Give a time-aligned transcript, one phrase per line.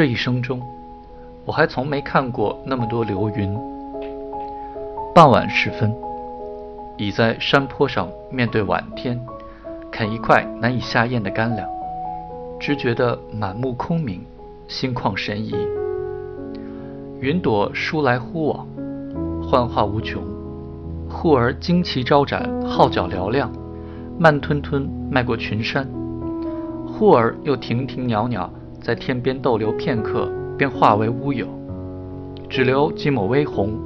[0.00, 0.62] 这一生中，
[1.44, 3.54] 我还从没看过那么多流云。
[5.14, 5.94] 傍晚时分，
[6.96, 9.20] 倚在山坡上，面对晚天，
[9.90, 11.68] 啃一块难以下咽的干粮，
[12.58, 14.24] 只觉得满目空明，
[14.66, 15.54] 心旷神怡。
[17.20, 18.66] 云朵疏来忽往，
[19.42, 20.22] 幻化无穷，
[21.10, 23.52] 忽而旌旗招展，号角嘹亮，
[24.18, 25.84] 慢吞吞迈过群山；
[26.86, 28.50] 忽而又停停袅袅。
[28.80, 31.46] 在天边逗留片刻，便化为乌有，
[32.48, 33.78] 只留几抹微红，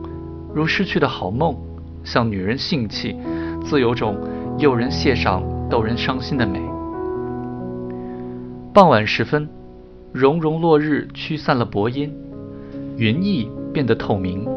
[0.55, 1.57] 如失去的好梦，
[2.05, 3.17] 像女人性气，
[3.65, 4.17] 自有种
[4.59, 6.61] 诱人谢赏、逗人伤心的美。
[8.73, 9.49] 傍晚时分，
[10.13, 12.13] 融融落日驱散了薄阴，
[12.97, 14.49] 云翳变得透明，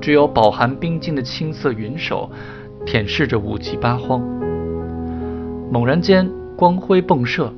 [0.00, 2.28] 只有饱含冰晶的青色云手，
[2.84, 4.20] 舔舐着五极八荒。
[5.70, 7.52] 猛然间，光辉迸射，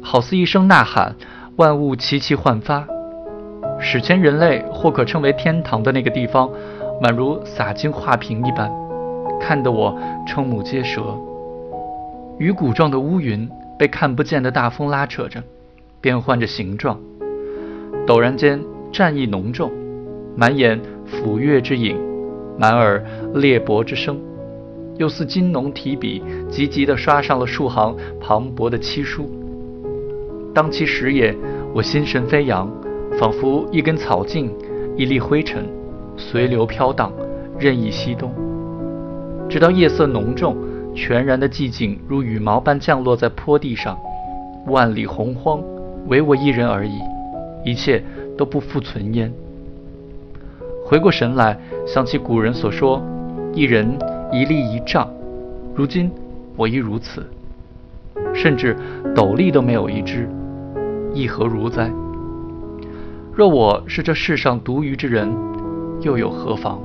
[0.00, 1.16] 好似一声呐喊。
[1.56, 2.86] 万物齐齐焕发，
[3.80, 6.50] 史前人类或可称为天堂的那个地方，
[7.00, 8.70] 宛如洒金画屏一般，
[9.40, 9.98] 看得我
[10.28, 11.16] 瞠目结舌。
[12.38, 13.48] 鱼骨状的乌云
[13.78, 15.42] 被看不见的大风拉扯着，
[15.98, 17.00] 变换着形状。
[18.06, 19.72] 陡然间，战意浓重，
[20.36, 20.78] 满眼
[21.10, 21.98] 抚月之影，
[22.58, 24.20] 满耳裂帛之声，
[24.98, 29.26] 又似金龙提笔，急急地刷上了数行磅礴的七书。
[30.56, 31.36] 当其时也，
[31.74, 32.66] 我心神飞扬，
[33.18, 34.50] 仿佛一根草茎，
[34.96, 35.66] 一粒灰尘，
[36.16, 37.12] 随流飘荡，
[37.58, 38.32] 任意西东。
[39.50, 40.56] 直到夜色浓重，
[40.94, 43.98] 全然的寂静如羽毛般降落在坡地上，
[44.68, 45.62] 万里洪荒，
[46.06, 47.00] 唯我一人而已，
[47.62, 48.02] 一切
[48.38, 49.30] 都不复存焉。
[50.86, 53.02] 回过神来，想起古人所说
[53.52, 53.86] ：“一人
[54.32, 55.06] 一粒一丈。”
[55.76, 56.10] 如今
[56.56, 57.26] 我亦如此，
[58.32, 58.74] 甚至
[59.14, 60.26] 斗笠都没有一只。
[61.16, 61.90] 亦何如哉？
[63.32, 65.34] 若我是这世上独余之人，
[66.02, 66.78] 又有何妨？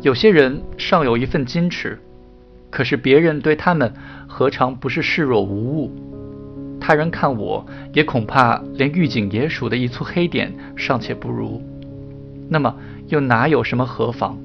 [0.00, 2.00] 有些人尚有一份矜持，
[2.70, 3.92] 可是别人对他们
[4.26, 5.90] 何尝不是视若无物？
[6.80, 11.62] 他人看我，也恐怕连狱警野鼠的一簇黑点尚且不如。
[12.48, 12.74] 那么
[13.08, 14.38] 又哪有什么何妨？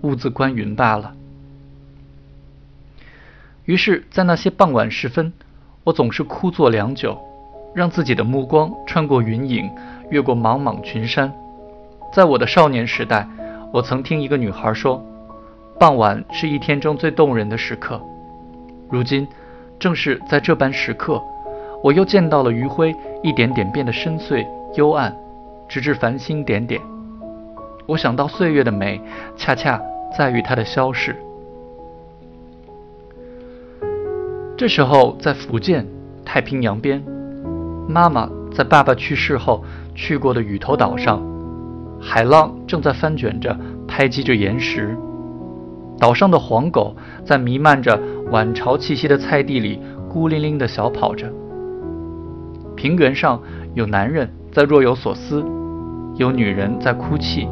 [0.00, 1.14] 兀自观云罢了。
[3.66, 5.34] 于是，在那些傍晚时分。
[5.82, 7.18] 我总是枯坐良久，
[7.74, 9.70] 让自己的目光穿过云影，
[10.10, 11.32] 越过茫茫群山。
[12.12, 13.26] 在我的少年时代，
[13.72, 15.02] 我曾听一个女孩说，
[15.78, 18.00] 傍晚是一天中最动人的时刻。
[18.90, 19.26] 如今，
[19.78, 21.22] 正是在这般时刻，
[21.82, 25.16] 我又见到了余晖一点点变得深邃幽暗，
[25.66, 26.80] 直至繁星点点。
[27.86, 29.00] 我想到岁月的美，
[29.36, 29.80] 恰恰
[30.16, 31.16] 在于它的消逝。
[34.60, 35.86] 这时候，在福建
[36.22, 37.02] 太平洋边，
[37.88, 41.18] 妈妈在爸爸去世后去过的屿头岛上，
[41.98, 43.56] 海浪正在翻卷着，
[43.88, 44.94] 拍击着岩石。
[45.98, 46.94] 岛上的黄狗
[47.24, 47.98] 在弥漫着
[48.30, 51.32] 晚潮气息的菜地里孤零零地小跑着。
[52.76, 53.40] 平原上
[53.72, 55.42] 有男人在若有所思，
[56.16, 57.48] 有女人在哭泣，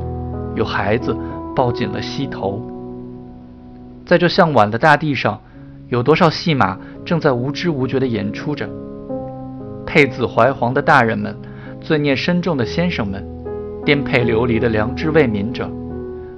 [0.55, 1.17] 有孩子
[1.57, 2.61] 抱紧了溪头。
[4.05, 5.41] 在这向晚的大地上。
[5.91, 6.77] 有多少戏码
[7.09, 8.69] 正在无知无觉地演出着？
[9.87, 11.35] 佩子怀黄的大人们，
[11.81, 13.27] 罪孽深重的先生们，
[13.83, 15.67] 颠沛流离的良知未泯者，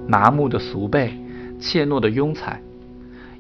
[0.07, 1.13] 麻木的俗辈，
[1.59, 2.61] 怯懦的庸才，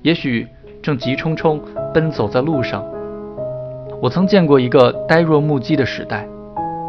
[0.02, 0.44] 也许
[0.82, 1.62] 正急冲冲
[1.94, 2.84] 奔走在路上。
[4.02, 6.26] 我曾见过一个呆若木鸡的时代，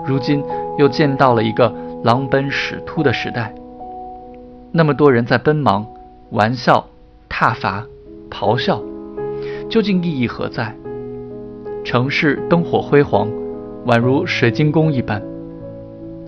[0.07, 0.43] 如今
[0.79, 1.71] 又见到了一个
[2.03, 3.53] 狼奔屎突的时代。
[4.71, 5.85] 那么多人在奔忙，
[6.31, 6.87] 玩笑、
[7.29, 7.85] 挞伐、
[8.31, 8.81] 咆哮。
[9.71, 10.75] 究竟意义何在？
[11.81, 13.29] 城市灯火辉煌，
[13.85, 15.23] 宛如水晶宫一般，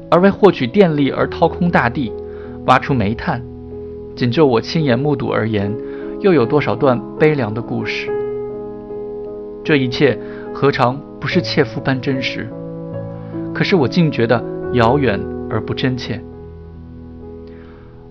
[0.09, 2.09] 而为获取电力而掏空大地，
[2.67, 3.43] 挖出煤炭。
[4.15, 5.75] 仅就我亲眼目睹而言，
[6.21, 8.09] 又有多少段悲凉的故事？
[9.61, 10.17] 这一切
[10.53, 12.47] 何尝不是切肤般真实？
[13.53, 14.41] 可是我竟觉得
[14.71, 15.19] 遥远
[15.49, 16.17] 而不真切。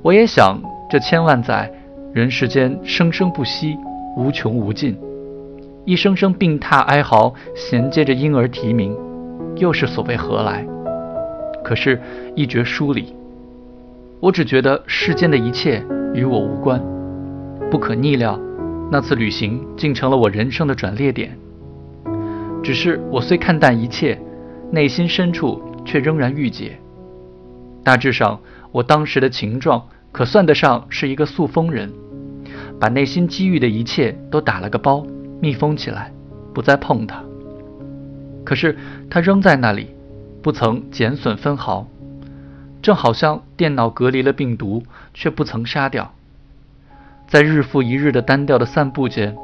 [0.03, 1.73] 我也想，这千万载
[2.13, 3.79] 人世间生生不息，
[4.15, 4.95] 无穷无尽。
[5.85, 8.97] 一声声病榻哀嚎，衔接着婴儿啼鸣，
[9.57, 10.65] 又是所谓何来？
[11.65, 12.01] 可是，
[12.37, 13.13] 一绝疏离。
[14.21, 15.85] 我只觉得世间的一切
[16.15, 16.81] 与我无关。
[17.69, 18.39] 不可逆料，
[18.93, 21.37] 那次旅行竟成了我人生的转捩点。
[22.63, 24.17] 只是我虽看淡一切，
[24.71, 26.79] 内心深处却仍然郁结。
[27.83, 28.39] 大致上，
[28.71, 31.91] 我当时的情状可算得上是一个塑封人，
[32.79, 35.05] 把内心积郁的一切都打了个包。
[35.43, 36.13] 密封起来，
[36.55, 37.21] 不再碰它。
[38.45, 38.79] 可是
[39.11, 39.89] 它扔在那里，
[40.41, 41.85] 不曾减损分毫，
[42.81, 46.13] 正好像电脑隔离了病毒，却不曾杀掉。
[47.27, 49.37] 在日复一日的单调的散步间，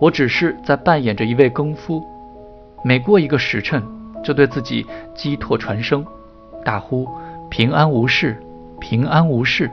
[0.00, 2.04] 我只是在扮演着一位更夫，
[2.82, 3.80] 每过一个时辰，
[4.24, 4.84] 就对自己
[5.14, 6.04] 击唾传声，
[6.64, 7.06] 大呼
[7.48, 8.36] 平安无事，
[8.80, 9.70] 平安无事，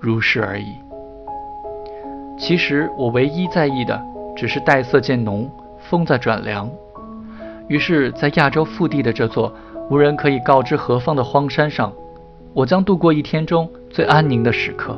[0.00, 0.72] 如是而已。
[2.38, 4.02] 其实我唯一在意的，
[4.36, 5.50] 只是黛色渐浓，
[5.88, 6.70] 风在转凉。
[7.68, 9.52] 于是，在亚洲腹地的这座
[9.90, 11.92] 无人可以告知何方的荒山上，
[12.52, 14.96] 我将度过一天中最安宁的时刻。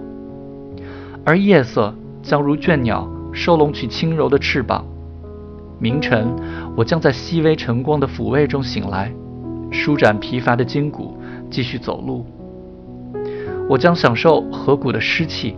[1.25, 4.85] 而夜色将如倦鸟收拢起轻柔的翅膀，
[5.79, 6.26] 明晨
[6.76, 9.12] 我将在细微晨光的抚慰中醒来，
[9.70, 11.17] 舒展疲乏的筋骨，
[11.50, 12.26] 继续走路。
[13.69, 15.56] 我将享受河谷的湿气，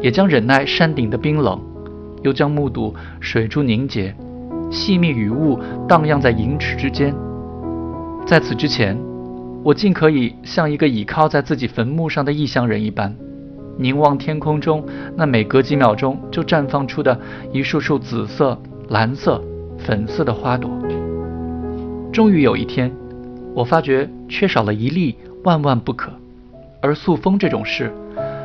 [0.00, 1.60] 也将忍耐山顶的冰冷，
[2.22, 4.14] 又将目睹水珠凝结，
[4.70, 7.14] 细密雨雾荡漾在银池之间。
[8.26, 8.98] 在此之前，
[9.62, 13.14] 我尽可以像一个倚靠在自己坟墓上的异乡人一般。
[13.76, 14.84] 凝望天空中
[15.14, 17.18] 那每隔几秒钟就绽放出的
[17.52, 19.40] 一束束紫色、蓝色、
[19.78, 20.70] 粉色的花朵。
[22.12, 22.92] 终于有一天，
[23.54, 26.10] 我发觉缺少了一粒，万万不可。
[26.80, 27.92] 而塑封这种事，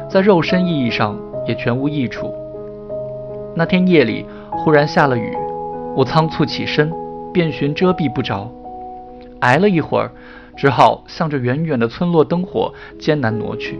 [0.09, 1.17] 在肉身意义上
[1.47, 2.33] 也全无益处。
[3.55, 5.31] 那天夜里忽然下了雨，
[5.95, 6.91] 我仓促起身，
[7.31, 8.49] 遍寻遮蔽不着，
[9.41, 10.09] 挨了一会儿，
[10.55, 13.79] 只好向着远远的村落灯火艰难挪去。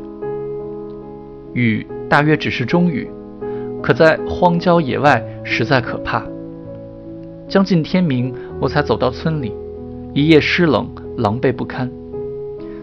[1.54, 3.10] 雨大约只是中雨，
[3.82, 6.24] 可在荒郊野外实在可怕。
[7.48, 9.54] 将近天明，我才走到村里，
[10.14, 10.88] 一夜湿冷，
[11.18, 11.90] 狼狈不堪。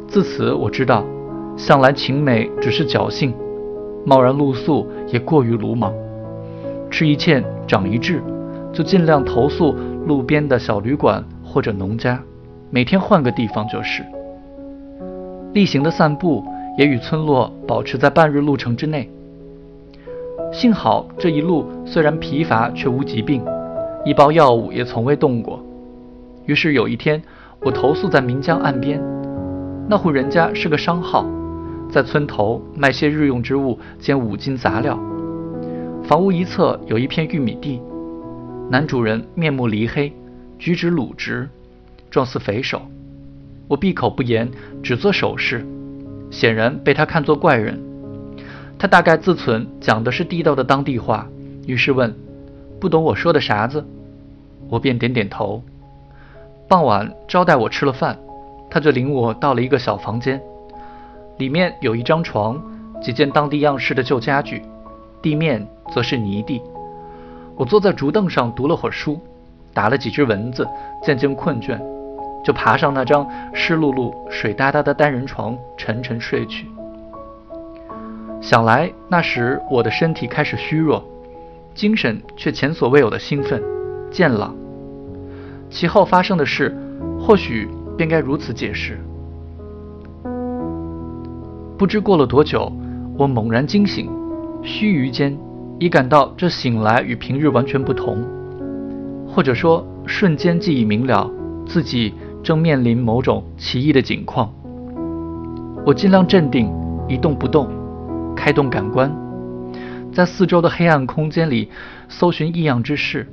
[0.08, 1.04] 自此我知道，
[1.56, 3.32] 向来晴美只是侥幸，
[4.04, 5.92] 贸然露宿也过于鲁莽。
[6.90, 8.22] 吃一堑长一智，
[8.72, 9.74] 就尽量投宿
[10.06, 12.20] 路边的小旅馆或者农家，
[12.70, 14.04] 每天换个地方就是。
[15.52, 16.44] 例行的散步。
[16.78, 19.10] 也与村落保持在半日路程之内。
[20.52, 23.44] 幸好这一路虽然疲乏，却无疾病，
[24.04, 25.62] 一包药物也从未动过。
[26.46, 27.20] 于是有一天，
[27.60, 29.02] 我投宿在岷江岸边，
[29.88, 31.26] 那户人家是个商号，
[31.90, 34.98] 在村头卖些日用之物兼五金杂料。
[36.10, 37.80] 房屋一侧有一片玉米地，
[38.68, 40.12] 男主人面目黧黑，
[40.58, 41.48] 举止鲁直，
[42.10, 42.82] 状似匪首。
[43.68, 44.50] 我闭口不言，
[44.82, 45.64] 只做手势。
[46.28, 47.80] 显然被他看作怪人，
[48.76, 51.28] 他大概自存讲的是地道的当地话，
[51.68, 52.12] 于是问
[52.80, 53.86] ：“不懂我说的啥子？”
[54.68, 55.62] 我便点点头。
[56.66, 58.18] 傍晚招待我吃了饭，
[58.68, 60.42] 他就领我到了一个小房间，
[61.38, 62.60] 里面有一张床，
[63.00, 64.60] 几件当地样式的旧家具，
[65.22, 66.62] 地面则是泥地。
[67.56, 69.20] 我坐在竹凳上读了会儿书，
[69.74, 70.66] 打了几只蚊子，
[71.02, 71.78] 渐渐困倦。
[72.42, 76.66] 就爬上那张湿漉漉、水哒哒的单人床，沉沉睡去。
[78.40, 81.04] 想来那时我的身体开始虚弱，
[81.74, 83.62] 精神却前所未有的兴奋、
[84.10, 84.56] 健朗。
[85.68, 86.74] 其后发生的事，
[87.20, 88.98] 或许便该如此解释。
[91.76, 92.72] 不知过了多久，
[93.18, 94.10] 我猛然惊醒，
[94.62, 95.36] 须臾间
[95.78, 98.18] 已感到这醒来与平日完全不同，
[99.26, 101.30] 或者说瞬间记忆明了
[101.66, 102.14] 自己。
[102.42, 104.50] 正面临某种奇异的景况，
[105.84, 106.72] 我尽量镇定，
[107.06, 107.68] 一动不动，
[108.34, 109.14] 开动感官，
[110.10, 111.68] 在四周的黑暗空间里
[112.08, 113.26] 搜寻异样之事。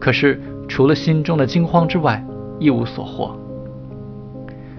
[0.00, 2.24] 可是除了心中的惊慌之外，
[2.58, 3.38] 一无所获。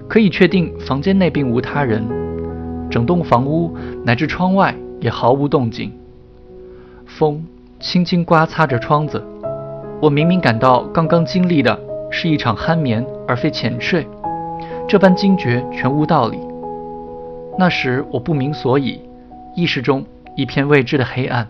[0.09, 2.03] 可以确定，房间内并无他人，
[2.89, 5.91] 整栋房屋乃至窗外也毫无动静。
[7.05, 7.45] 风
[7.81, 9.21] 轻轻刮擦着窗子，
[10.01, 11.77] 我明明感到刚刚经历的。
[12.13, 14.05] 是一场酣眠而非浅睡，
[14.85, 16.37] 这般惊觉全无道理。
[17.57, 18.99] 那时我不明所以，
[19.55, 20.03] 意识中
[20.35, 21.47] 一片未知的黑暗，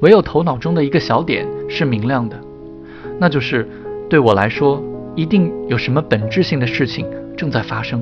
[0.00, 2.38] 唯有头脑中的一个小点是明亮的，
[3.18, 3.68] 那就是
[4.08, 4.80] 对我来说，
[5.16, 7.04] 一定有什么本质性的事情
[7.36, 8.00] 正在发生。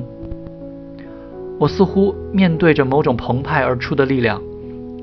[1.59, 4.39] 我似乎面对着某种澎湃而出的力量，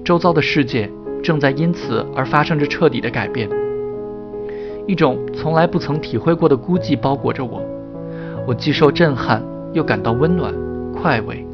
[0.05, 0.91] 周遭的世界
[1.23, 3.49] 正在因此而发生着彻底的改变。
[4.87, 7.63] 一种从来不曾体会过的孤寂包裹着我，
[8.47, 9.43] 我既受震撼，
[9.73, 10.53] 又感到温暖、
[10.93, 11.47] 快慰，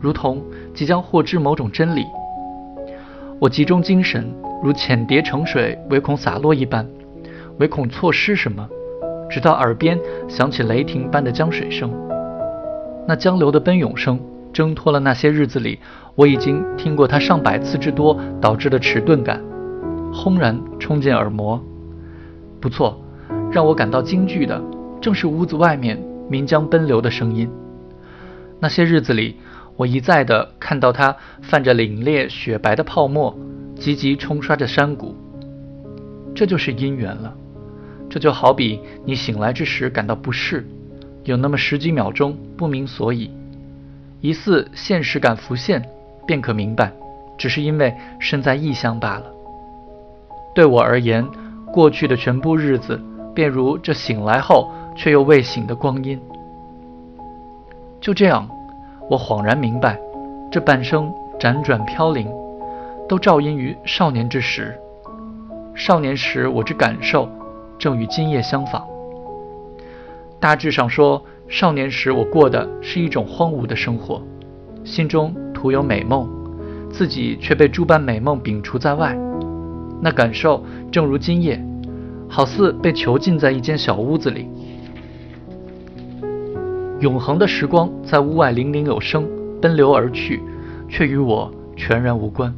[0.00, 0.42] 如同
[0.74, 2.04] 即将获知某种真理。
[3.38, 4.30] 我集中精神，
[4.62, 6.86] 如浅碟盛水，唯恐洒落一般，
[7.58, 8.68] 唯恐错失什么，
[9.30, 9.98] 直到耳边
[10.28, 11.90] 响起雷霆般的江水声。
[13.08, 14.20] 那江流的奔涌声，
[14.52, 15.78] 挣脱了那些日子里
[16.14, 19.42] 我已经听过它上百次之多导致的迟钝感，
[20.12, 21.62] 轰然冲进耳膜。
[22.60, 23.00] 不错，
[23.50, 24.60] 让我感到惊惧的
[25.00, 27.48] 正是屋子外面岷江奔流的声音。
[28.58, 29.36] 那些日子里，
[29.76, 33.34] 我一再的看到它泛着凛冽雪白的泡沫，
[33.76, 35.14] 急急冲刷着山谷。
[36.34, 37.34] 这就是姻缘了。
[38.10, 40.66] 这就好比你醒来之时感到不适，
[41.24, 43.30] 有那么十几秒钟不明所以，
[44.20, 45.82] 疑似现实感浮现，
[46.26, 46.92] 便可明白，
[47.38, 49.24] 只是因为身在异乡罢了。
[50.54, 51.26] 对我而言，
[51.72, 53.00] 过去的全部日子，
[53.34, 56.20] 便如这醒来后却又未醒的光阴。
[58.00, 58.48] 就这样，
[59.08, 59.98] 我恍然明白，
[60.50, 62.28] 这半生辗转飘零，
[63.08, 64.78] 都照因于少年之时。
[65.74, 67.28] 少年时我之感受。
[67.80, 68.86] 正与今夜相仿。
[70.38, 74.22] 大致上说，少年时我过的是一种荒芜的生活，
[74.84, 76.28] 心中徒有美梦，
[76.90, 79.18] 自己却被诸般美梦摒除在外。
[80.00, 81.60] 那感受正如今夜，
[82.28, 84.46] 好似被囚禁在一间小屋子里，
[87.00, 89.28] 永恒的时光在屋外泠泠有声，
[89.60, 90.40] 奔流而去，
[90.88, 92.54] 却与我全然无关。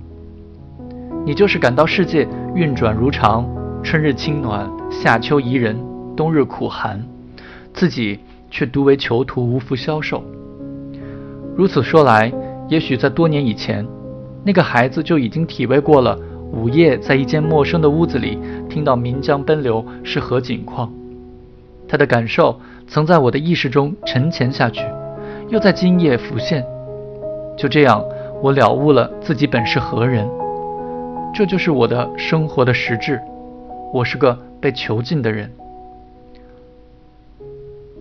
[1.24, 3.48] 你就是感到世界运转如常，
[3.82, 4.70] 春日清暖。
[4.90, 5.82] 夏秋宜人，
[6.14, 7.02] 冬日苦寒，
[7.72, 8.20] 自己
[8.52, 10.22] 却独为囚徒，无福消受。
[11.56, 12.32] 如此说来，
[12.68, 13.84] 也许在多年以前，
[14.44, 16.16] 那个孩子就已经体味过了
[16.52, 20.92] 午夜在一间陌生的屋子里听到岷江奔流是何景况。
[21.88, 24.84] 他的感受曾在我的意识中沉潜下去，
[25.48, 26.64] 又在今夜浮现。
[27.56, 28.04] 就这样，
[28.40, 30.28] 我了悟了自己本是何人。
[31.34, 33.18] 这就是我的生活的实质。
[33.92, 34.38] 我是个。
[34.62, 35.50] 被囚禁的人，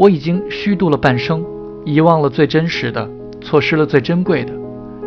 [0.02, 1.46] 我已经虚度了半生，
[1.86, 3.08] 遗忘了最真实的，
[3.40, 4.52] 错失了最珍贵的，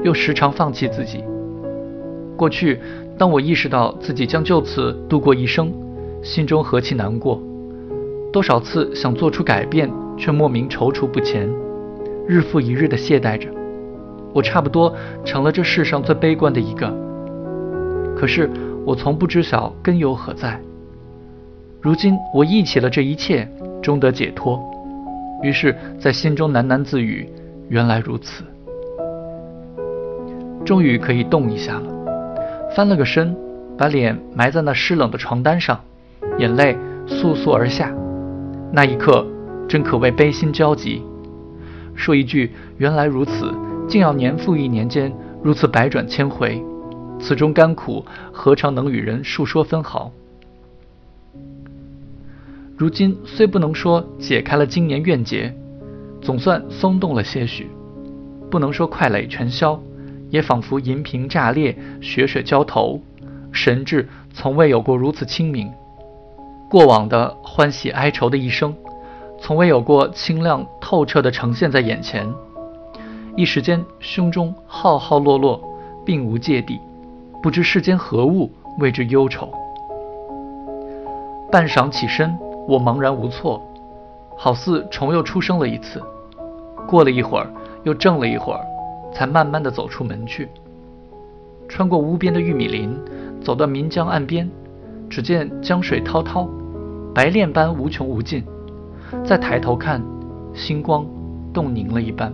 [0.04, 1.24] 又时常放弃自己。
[2.36, 2.78] 过去，
[3.18, 5.72] 当我意识到自己将就此度过一生，
[6.22, 7.42] 心中何其难过！
[8.32, 11.50] 多少次想做出改变，却莫名踌躇不前，
[12.28, 13.48] 日复一日的懈怠着。
[14.32, 16.86] 我差不多成了这世上最悲观的一个。
[18.16, 18.48] 可是，
[18.86, 20.60] 我从不知晓根由何在。
[21.80, 23.48] 如今我忆起了这一切，
[23.82, 24.70] 终得解脱。
[25.44, 27.28] 于是，在心中喃喃自语
[27.68, 28.42] ：“原来如此。”
[30.64, 31.82] 终于可以动一下了。
[32.74, 33.36] 翻了个身，
[33.76, 35.78] 把脸埋在那湿冷的床单上，
[36.38, 36.74] 眼泪
[37.06, 37.92] 簌簌而下。
[38.72, 39.26] 那一刻，
[39.68, 41.02] 真可谓悲心交集。
[41.94, 43.52] 说一句“原来如此”，
[43.86, 46.64] 竟要年复一年间如此百转千回，
[47.20, 50.10] 此中甘苦，何尝能与人述说分毫？
[52.84, 55.50] 如今虽不能说解开了今年怨结，
[56.20, 57.64] 总算松动了些许；
[58.50, 59.80] 不能说快垒全消，
[60.28, 63.00] 也仿佛银瓶炸裂，血水浇头，
[63.50, 65.72] 神志从未有过如此清明。
[66.68, 68.76] 过往的欢喜哀愁的一生，
[69.40, 72.30] 从未有过清亮透彻的呈现在眼前。
[73.34, 75.58] 一时间，胸中浩浩落落，
[76.04, 76.78] 并无芥蒂，
[77.42, 79.50] 不知世间何物为之忧愁。
[81.50, 82.38] 半晌起身。
[82.66, 83.62] 我茫然无措，
[84.36, 86.02] 好似重又出生了一次。
[86.86, 87.50] 过了一会儿，
[87.82, 88.60] 又怔了一会儿，
[89.12, 90.48] 才慢慢的走出门去。
[91.68, 92.94] 穿过屋边的玉米林，
[93.42, 94.50] 走到岷江岸边，
[95.08, 96.48] 只见江水滔滔，
[97.14, 98.44] 白练般无穷无尽。
[99.24, 100.02] 再抬头看，
[100.52, 101.06] 星光
[101.52, 102.32] 冻凝了一般。